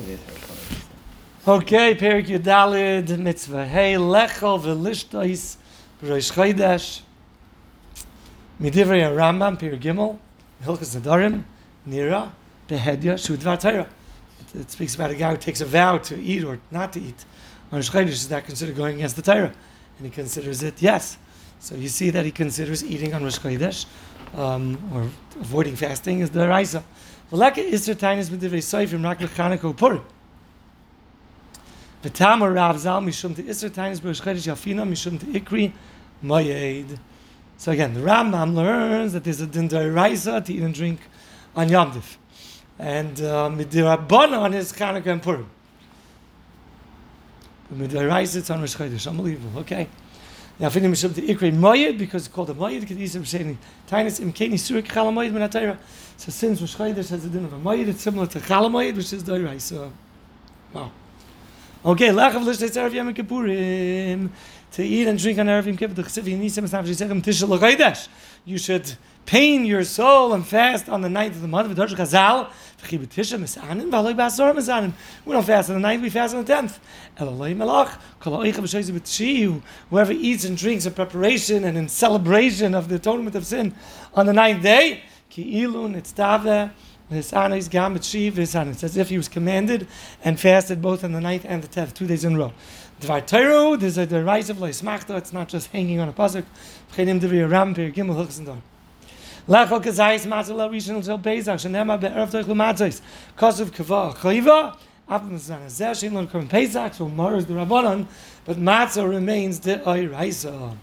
Okay, 0.00 1.96
Perik 1.96 2.26
Yudalid, 2.26 3.18
Mitzvah. 3.18 3.66
Hey, 3.66 3.94
Lechel 3.94 4.60
v'lishtois 4.60 5.56
b'rosh 6.00 6.32
chodesh. 6.32 7.00
Midivrei 8.60 9.02
Rambam, 9.10 9.58
Perik 9.58 9.80
Gimel, 9.80 10.16
Hilchas 10.62 10.96
Nadarim, 10.96 11.42
Nira, 11.88 12.30
Behedya, 12.68 13.14
Shudvar 13.14 13.58
Torah. 13.60 13.88
It, 14.54 14.60
it 14.60 14.70
speaks 14.70 14.94
about 14.94 15.10
a 15.10 15.16
guy 15.16 15.32
who 15.32 15.36
takes 15.36 15.60
a 15.60 15.64
vow 15.64 15.98
to 15.98 16.16
eat 16.16 16.44
or 16.44 16.60
not 16.70 16.92
to 16.92 17.00
eat. 17.00 17.24
On 17.72 17.78
Rosh 17.78 17.90
Chodesh, 17.90 18.08
is 18.08 18.28
that 18.28 18.44
considered 18.44 18.76
going 18.76 18.96
against 18.96 19.16
the 19.16 19.22
Torah? 19.22 19.52
And 19.98 20.06
he 20.06 20.10
considers 20.10 20.62
it 20.62 20.80
yes. 20.80 21.18
So 21.58 21.74
you 21.74 21.88
see 21.88 22.10
that 22.10 22.24
he 22.24 22.30
considers 22.30 22.84
eating 22.84 23.14
on 23.14 23.24
Rosh 23.24 23.38
Chodesh 23.38 23.86
um, 24.36 24.78
or 24.94 25.02
avoiding 25.40 25.74
fasting 25.74 26.20
is 26.20 26.30
the 26.30 26.46
Raisa. 26.46 26.84
V'leka 27.30 27.56
Isser 27.70 27.94
Tainis 27.94 28.30
Midivrei 28.30 28.58
Soifim 28.58 29.04
Rak 29.04 29.76
Purim. 29.76 30.02
Rav 32.54 32.78
Zal 32.78 33.00
Mishum 33.02 33.36
to 33.36 33.42
Isser 33.42 33.70
Tainis 33.70 34.00
Yafina 34.00 34.88
Mishum 34.88 35.20
to 35.20 35.26
Ikri 35.26 35.72
Moyed. 36.24 36.98
So 37.56 37.72
again, 37.72 37.94
the 37.94 38.00
Rambam 38.00 38.54
learns 38.54 39.12
that 39.12 39.24
there's 39.24 39.40
a 39.40 39.46
din 39.46 39.68
Raisa 39.68 40.40
to 40.40 40.52
eat 40.52 40.62
and 40.62 40.74
drink 40.74 41.00
on 41.56 41.68
Yom 41.68 41.92
Tif. 41.92 42.16
And 42.78 43.20
um, 43.22 43.58
Midirabana 43.58 44.54
is 44.54 44.72
Chanukah 44.72 45.06
and 45.06 45.22
Purim. 45.22 45.50
Midiraisa 47.74 48.36
it's 48.36 48.50
on 48.50 48.60
Rosh 48.60 48.76
Chodesh. 48.76 49.06
Unbelievable. 49.06 49.60
Okay. 49.60 49.88
Now, 50.60 50.70
finding 50.70 50.90
Mishum 50.90 51.14
to 51.14 51.22
Ikri 51.22 51.52
Moyed 51.52 51.98
because 51.98 52.26
it's 52.26 52.34
called 52.34 52.50
a 52.50 52.54
Moyed. 52.54 52.80
Because 52.80 52.96
he's 52.96 53.12
saying 53.28 53.58
Tainis 53.88 54.20
Imkeni 54.20 54.54
Surik 54.54 54.88
Chalamoyed 54.88 55.30
Minatayra. 55.30 55.78
So 56.16 56.32
since 56.32 56.60
Rosh 56.60 56.74
Chodesh 56.74 57.10
has 57.10 57.24
a 57.24 57.28
din 57.28 57.44
of 57.44 57.52
a 57.52 57.58
Moyed, 57.58 57.86
it's 57.86 58.02
similar 58.02 58.26
to 58.26 58.40
Chalamoyed, 58.40 58.96
which 58.96 59.12
is 59.12 59.22
Doiraisa. 59.22 59.92
Wow. 60.72 60.90
Okay, 61.84 62.08
lachav 62.08 62.42
lishtei 62.42 62.70
erev 62.70 62.92
yom 62.92 63.14
kippurim 63.14 64.30
to 64.72 64.82
eat 64.82 65.06
and 65.06 65.16
drink 65.16 65.38
on 65.38 65.46
erev 65.46 65.66
yom 65.66 65.76
kippur. 65.76 65.94
The 65.94 66.02
chesiv 66.02 66.24
yinisim 66.24 66.64
es 66.64 66.72
nafshi 66.72 67.06
sechem 67.06 67.22
tishel 67.22 67.48
l'chaydesh. 67.50 68.08
You 68.44 68.58
should 68.58 68.96
pain 69.26 69.64
your 69.64 69.84
soul 69.84 70.32
and 70.32 70.44
fast 70.44 70.88
on 70.88 71.02
the 71.02 71.08
ninth 71.08 71.36
of 71.36 71.42
the 71.42 71.46
month. 71.46 71.72
V'dosh 71.72 71.94
chazal 71.94 72.50
We 72.90 72.96
don't 72.96 73.12
fast 75.44 75.68
on 75.70 75.74
the 75.74 75.80
ninth; 75.80 76.02
we 76.02 76.10
fast 76.10 76.34
on 76.34 76.44
the 76.44 76.54
tenth. 76.54 76.78
Whoever 79.90 80.12
eats 80.12 80.44
and 80.44 80.56
drinks 80.56 80.86
in 80.86 80.92
preparation 80.94 81.64
and 81.64 81.76
in 81.76 81.88
celebration 81.88 82.74
of 82.74 82.88
the 82.88 82.94
atonement 82.94 83.34
of 83.36 83.44
sin 83.44 83.74
on 84.14 84.26
the 84.26 84.32
ninth 84.32 84.62
day. 84.62 85.02
It's 85.36 86.12
as 88.84 88.96
if 88.96 89.08
he 89.08 89.16
was 89.16 89.28
commanded 89.28 89.86
and 90.22 90.38
fasted 90.38 90.80
both 90.82 91.04
on 91.04 91.12
the 91.12 91.20
ninth 91.20 91.44
and 91.48 91.62
the 91.62 91.68
tenth, 91.68 91.94
two 91.94 92.06
days 92.06 92.24
in 92.24 92.36
a 92.36 92.38
row. 92.38 92.52
Dvar 93.00 94.08
the 94.08 94.24
rise 94.24 94.50
of 94.50 94.58
Leismachta, 94.58 95.16
it's 95.16 95.32
not 95.32 95.48
just 95.48 95.70
hanging 95.72 96.00
on 96.00 96.08
a 96.08 96.12
pasuk. 96.12 96.44
Gimel. 99.48 99.66
Lachol 99.68 99.82
Kazayis 99.82 100.26
Matzah 100.26 100.54
La 100.56 100.68
Rishon 100.68 100.96
Until 100.96 101.18
Bezach 101.18 101.58
Shenema 101.58 101.98
Be'erev 101.98 102.30
Toich 102.30 102.46
L'Matzos 102.46 103.00
Kosev 103.36 103.72
Kava 103.72 104.12
Choiva 104.14 104.76
After 105.08 105.28
Mizan 105.28 105.64
Azeh 105.64 105.90
Shein 105.90 106.12
Lo 106.12 106.26
Korban 106.26 106.48
Pesach 106.48 106.94
so 106.94 107.08
Mars 107.08 107.46
the 107.46 107.54
Rabbanon 107.54 108.06
but 108.44 108.56
Matzah 108.56 109.08
remains 109.08 109.60
the 109.60 109.78
Oiraisa. 109.78 110.76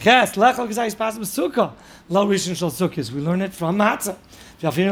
Ches 0.00 0.32
Lachol 0.32 0.68
Kazayis 0.68 0.96
Pasuk 0.96 1.20
Sukkah 1.20 1.72
La 2.08 2.24
Rishon 2.24 2.56
Shal 2.56 2.70
Sukkahs 2.70 3.10
we 3.12 3.20
learn 3.20 3.40
it 3.40 3.52
from 3.52 3.78
Matzah. 3.78 4.16
Anything 4.64 4.84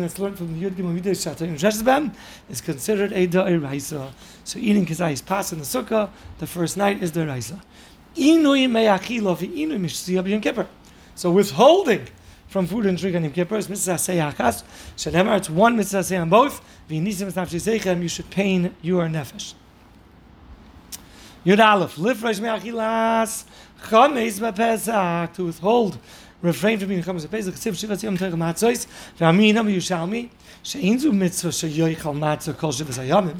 that's 0.00 0.18
learned 0.20 0.38
from 0.38 0.60
the 0.60 0.64
Yud 0.64 0.76
Gimel 0.76 0.94
Midas 0.94 1.24
Shatain 1.24 1.54
Sheshbem 1.54 2.14
is 2.48 2.60
considered 2.60 3.12
a 3.12 3.26
Da'iraisa. 3.26 4.12
So 4.44 4.60
eating 4.60 4.86
Kazayis 4.86 5.26
Pas 5.26 5.52
in 5.52 5.58
the 5.58 5.64
Sukkah, 5.64 6.08
the 6.38 6.46
first 6.46 6.76
night 6.76 7.02
is 7.02 7.10
Da'iraisa. 7.10 7.60
So 11.14 11.30
withholding 11.30 12.06
from 12.48 12.66
food 12.66 12.84
and 12.84 12.98
drink 12.98 13.16
on 13.16 13.22
Yom 13.22 13.32
Kippur 13.32 13.56
is 13.56 13.66
Mitzvah 13.70 13.96
it's 15.34 15.48
one 15.48 15.74
Mitzvah 15.74 16.16
on 16.18 16.28
both. 16.28 16.60
You 16.90 18.08
should 18.08 18.30
pain 18.30 18.74
your 18.82 19.06
nefesh. 19.06 19.54
Yud 21.46 21.64
Aleph, 21.64 21.96
Lifresh 21.96 22.40
Me'achilas, 22.42 23.44
Chametz 23.84 24.38
b'Pesach, 24.38 25.32
to 25.32 25.46
withhold, 25.46 25.96
refrain 26.42 26.78
from 26.78 26.92
eating 26.92 27.02
chametz 27.02 27.26
b'Pesach, 27.26 27.52
Ksiv 27.52 27.72
Shivas 27.72 28.02
Yom 28.02 28.18
Teich 28.18 28.34
Matzos, 28.34 28.86
She'in 30.62 30.98
Zu 30.98 31.12
Mitzvah 31.12 31.48
Matzah 32.12 32.54
Kol 32.58 32.72
Shivas 32.72 32.98
Hayamim. 33.02 33.38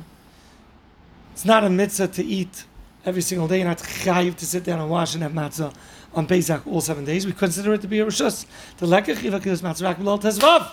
It's 1.32 1.44
not 1.44 1.64
a 1.64 1.68
mitzvah 1.68 2.08
to 2.08 2.24
eat 2.24 2.64
every 3.04 3.22
single 3.22 3.48
day, 3.48 3.58
you're 3.58 3.68
not 3.68 3.78
chayiv 3.78 4.36
to 4.36 4.46
sit 4.46 4.64
down 4.64 4.80
and 4.80 4.90
wash 4.90 5.14
and 5.14 5.22
have 5.22 5.32
matzah 5.32 5.74
on 6.14 6.26
Pesach 6.26 6.66
all 6.66 6.80
seven 6.80 7.04
days. 7.04 7.26
We 7.26 7.32
consider 7.32 7.72
it 7.74 7.80
to 7.82 7.88
be 7.88 8.00
a 8.00 8.06
rishus. 8.06 8.46
The 8.78 8.86
lekach 8.86 9.16
chiva 9.16 9.40
matzah 9.40 9.82
rak 9.82 9.98
tezvav, 9.98 10.72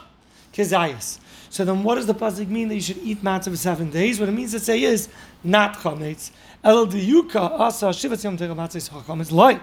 kizayis. 0.53 1.19
So 1.49 1.63
then 1.63 1.83
what 1.83 1.95
does 1.95 2.05
the 2.07 2.13
pasuk 2.13 2.49
mean 2.49 2.67
that 2.67 2.75
you 2.75 2.81
should 2.81 2.97
eat 2.97 3.23
matzah 3.23 3.49
for 3.49 3.55
seven 3.55 3.89
days? 3.89 4.19
What 4.19 4.29
it 4.29 4.33
means 4.33 4.51
to 4.51 4.59
say 4.59 4.83
is 4.83 5.07
not 5.43 5.77
chametz. 5.77 6.31
El 6.63 6.87
diyuka 6.87 7.59
asa 7.59 7.87
shivat 7.87 8.23
yom 8.23 8.37
tegel 8.37 8.55
matzah 8.55 8.75
is 8.75 8.89
chametz 8.89 9.31
loy. 9.31 9.59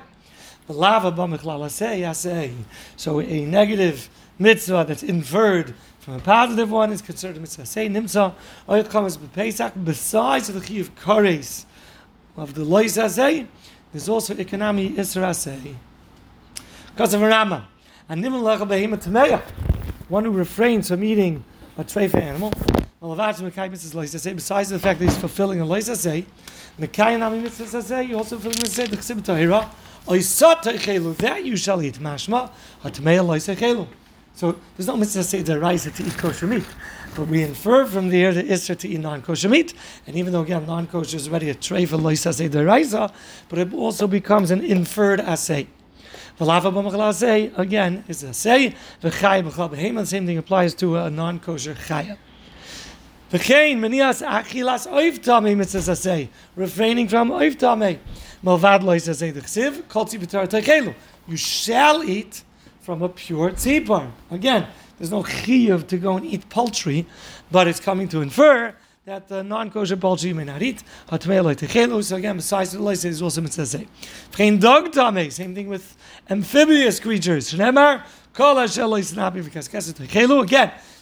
So 2.96 3.20
a 3.20 3.44
negative 3.44 4.08
mitzvah 4.38 4.86
that's 4.88 5.02
inferred 5.02 5.74
from 5.98 6.14
a 6.14 6.18
positive 6.20 6.70
one 6.70 6.90
is 6.90 7.02
considered 7.02 7.36
a 7.36 7.40
mitzvah. 7.40 7.66
Say 7.66 7.86
nimsa 7.90 8.34
oyel 8.66 8.84
chametz 8.84 9.18
b'pesach 9.18 9.84
besides 9.84 10.48
the 10.48 10.60
chi 10.60 10.76
of 10.76 10.94
kares 10.94 11.66
of 12.36 12.54
the 12.54 12.64
lois 12.64 12.96
asay. 12.96 13.46
There's 13.92 14.08
also 14.08 14.34
economy 14.36 14.90
isra 14.90 15.30
asay. 15.30 15.76
Because 16.90 17.14
of 17.14 17.20
Rama. 17.20 17.68
And 18.08 18.22
nimal 18.22 18.42
lecha 18.42 18.66
behemoth 18.68 19.04
tameya. 19.06 19.40
One 20.08 20.24
who 20.24 20.30
refrains 20.32 20.88
from 20.88 21.02
eating 21.04 21.44
a 21.78 21.84
treifa 21.84 22.20
animal. 22.20 22.52
Besides 23.00 23.40
the 23.40 23.50
fact 24.78 24.98
that 24.98 25.04
he's 25.04 25.16
fulfilling 25.18 25.60
a 25.60 25.64
lois 25.64 25.88
asay, 25.88 26.24
Mekayim 26.78 27.42
mitzvah 27.42 27.78
asay, 27.78 28.08
you 28.08 28.16
also 28.16 28.38
fulfilling 28.38 28.60
the 28.60 28.68
say 28.68 28.86
the 28.86 28.96
chesed 28.96 29.22
tahira. 29.22 29.68
That 31.18 31.44
you 31.44 31.56
shall 31.56 31.82
eat 31.82 31.94
mashma 31.94 32.50
hatmeya 32.82 33.26
lois 33.26 33.46
chelu. 33.46 33.86
So 34.36 34.56
there's 34.76 34.88
no 34.88 34.96
mitzvah 34.96 35.22
say 35.22 35.42
the 35.42 35.60
rice 35.60 35.84
to 35.84 36.02
eat 36.02 36.18
kosher 36.18 36.48
meat, 36.48 36.64
but 37.14 37.28
we 37.28 37.44
infer 37.44 37.86
from 37.86 38.08
there 38.08 38.32
the 38.34 38.42
isra 38.42 38.76
to 38.78 38.88
eat 38.88 38.98
non-kosher 38.98 39.48
meat. 39.48 39.74
And 40.08 40.16
even 40.16 40.32
though 40.32 40.40
again 40.40 40.66
non-kosher 40.66 41.16
is 41.16 41.28
already 41.28 41.50
a 41.50 41.54
treifa 41.54 42.00
lois 42.02 42.24
asay 42.24 42.50
the 42.50 42.64
raisa, 42.64 43.12
but 43.48 43.60
it 43.60 43.72
also 43.72 44.08
becomes 44.08 44.50
an 44.50 44.60
inferred 44.60 45.20
b'machala 46.72 47.56
again 47.56 48.02
is 48.08 48.24
a 48.24 48.34
say. 48.34 48.74
The 49.00 49.12
same 50.04 50.26
thing 50.26 50.38
applies 50.38 50.74
to 50.74 50.96
a 50.96 51.10
non-kosher 51.10 51.74
chaya. 51.74 52.18
V'chein 53.30 53.78
menias 53.78 54.20
achilas 54.26 54.88
tamei 55.20 55.56
mitzvah 55.56 55.94
say 55.94 56.28
refraining 56.56 57.06
from 57.06 57.30
oiv 57.30 57.54
tamei. 57.56 58.00
Malvad 58.42 58.82
lois 58.82 59.04
say 59.04 59.30
the 59.30 59.42
chsiv 59.42 59.86
kol 59.88 60.06
tzivitar. 60.06 60.94
You 61.28 61.36
shall 61.36 62.02
eat 62.02 62.42
from 62.84 63.02
a 63.02 63.08
pure 63.08 63.50
tzipar. 63.50 64.10
Again, 64.30 64.66
there's 64.98 65.10
no 65.10 65.22
chiyuv 65.22 65.86
to 65.88 65.96
go 65.96 66.16
and 66.18 66.26
eat 66.26 66.46
poultry, 66.50 67.06
but 67.50 67.66
it's 67.66 67.80
coming 67.80 68.08
to 68.08 68.20
infer 68.20 68.74
that 69.06 69.26
the 69.28 69.42
non-kosher 69.42 69.96
poultry 69.96 70.34
may 70.34 70.44
not 70.44 70.62
eat. 70.62 70.82
So 71.10 71.16
again, 72.16 72.36
besides 72.36 72.72
the 72.72 72.82
lois 72.82 73.04
is 73.06 73.22
also 73.22 73.40
mitzvah. 73.40 73.86
Same 74.36 74.60
thing 75.54 75.68
with 75.68 75.96
amphibious 76.28 77.00
creatures. 77.00 77.54
Again. 77.54 78.02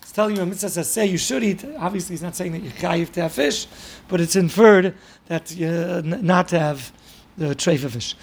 It's 0.02 0.12
telling 0.12 0.36
you 0.36 0.42
a 0.42 0.46
mitzvah 0.46 0.84
say 0.84 1.06
you 1.06 1.18
should 1.18 1.42
eat. 1.42 1.64
Obviously, 1.78 2.12
he's 2.14 2.22
not 2.22 2.36
saying 2.36 2.52
that 2.52 2.62
you're 2.62 2.72
chayiv 2.72 3.10
to 3.12 3.22
have 3.22 3.32
fish, 3.32 3.66
but 4.08 4.20
it's 4.20 4.36
inferred 4.36 4.94
that 5.26 5.50
uh, 5.60 6.02
not 6.04 6.48
to 6.48 6.58
have 6.58 6.92
the 7.36 7.54
treif 7.54 7.88
fish. 7.90 8.14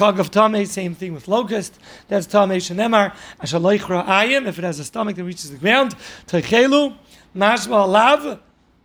Of 0.00 0.68
same 0.68 0.94
thing 0.94 1.14
with 1.14 1.28
locust. 1.28 1.78
That's 2.08 2.26
tamei 2.26 2.58
shenemar 2.58 3.14
ashaloichra 3.40 4.06
ayim. 4.06 4.46
If 4.46 4.58
it 4.58 4.64
has 4.64 4.78
a 4.78 4.84
stomach 4.84 5.16
that 5.16 5.24
reaches 5.24 5.50
the 5.50 5.56
ground, 5.56 5.94
teichelu 6.26 6.96
mashma 7.34 7.88
lav. 7.88 8.40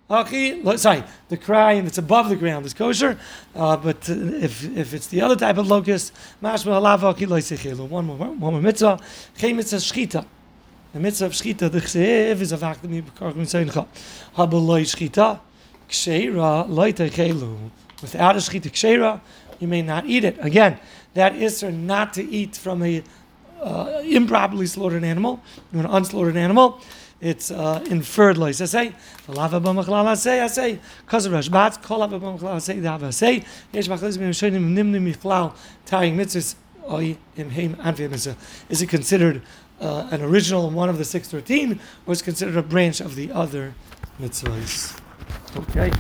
Okay, 0.09 0.77
sorry, 0.77 1.03
the 1.27 1.35
cry 1.35 1.73
and 1.73 1.85
it's 1.85 1.97
above 1.97 2.29
the 2.29 2.37
ground 2.37 2.65
is 2.65 2.73
kosher, 2.73 3.19
uh, 3.55 3.75
but 3.75 4.07
if 4.07 4.63
if 4.63 4.93
it's 4.93 5.07
the 5.07 5.21
other 5.21 5.35
type 5.35 5.57
of 5.57 5.67
locust, 5.67 6.13
mashma 6.41 6.81
lav 6.81 7.03
okay 7.03 7.25
loisechelu. 7.25 7.85
One 7.89 8.05
more, 8.05 8.15
one 8.15 8.37
more 8.37 8.61
mitzvah. 8.61 8.99
Geen 9.37 9.57
mitzvah 9.57 9.77
shchita. 9.77 10.25
The 10.93 10.99
mitzvah 11.01 11.25
of 11.25 11.33
shchita, 11.33 11.69
the 11.69 11.81
chsev 11.81 12.39
is 12.39 12.53
a 12.53 12.57
fact 12.57 12.83
that 12.83 12.89
we 12.89 13.01
bekarch 13.01 13.35
mitzvah. 13.35 13.85
Habel 14.37 14.65
loy 14.65 14.83
shchita, 14.83 15.41
ksheira 15.89 16.69
loy 16.69 16.93
techelu. 16.93 17.69
Without 18.01 18.35
a 18.35 18.39
shchita 18.39 18.71
ksheira, 18.71 19.19
you 19.59 19.68
may 19.68 19.81
not 19.81 20.06
eat 20.06 20.24
it. 20.24 20.38
Again, 20.39 20.80
that 21.13 21.36
is 21.36 21.63
not 21.63 22.13
to 22.13 22.24
eat 22.24 22.56
from 22.56 22.83
a 22.83 23.04
uh, 23.62 24.01
improperly 24.04 24.68
slaughtered 24.68 25.04
animal, 25.04 25.42
an 25.74 25.86
unslaughtered 25.86 26.38
animal, 26.38 26.80
it's 27.19 27.50
uh, 27.50 27.83
inferred 27.89 28.38
like 28.38 28.62
I 28.62 28.65
say. 28.65 28.94
Lava 29.27 29.59
b'machlal 29.59 30.15
say 30.18 30.42
I 30.42 30.48
say 30.48 30.80
because 31.06 31.25
of 31.25 31.33
Rashbat. 31.33 31.81
Kol 31.81 32.00
lava 32.00 32.19
b'machlal 32.19 32.62
say 32.62 32.80
the 32.80 32.89
hava 32.89 33.12
say. 33.12 33.44
Yesh 33.74 33.88
machlis 33.88 34.18
b'im 34.18 34.30
shonim 34.30 34.75
nimnim 34.75 35.12
miflal 35.12 35.56
tying 35.86 36.15
mitzvahs 36.15 36.56
oy 36.89 37.18
im 37.36 37.50
heim 37.50 37.75
anvi 37.77 38.10
mitzvah. 38.10 38.38
Is 38.69 38.83
it 38.83 38.89
considered 38.89 39.42
uh, 39.81 40.07
an 40.12 40.21
original 40.21 40.69
one 40.69 40.89
of 40.89 41.00
the 41.00 41.06
six 41.06 41.27
thirteen, 41.27 41.80
or 42.06 42.13
is 42.13 42.21
it 42.21 42.25
considered 42.25 42.57
a 42.57 42.63
branch 42.63 43.01
of 43.01 43.15
the 43.15 43.31
other 43.31 43.74
mitzvahs? 44.21 45.00
Okay. 45.56 45.92